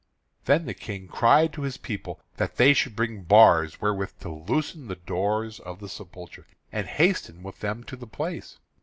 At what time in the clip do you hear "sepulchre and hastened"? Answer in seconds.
5.89-7.43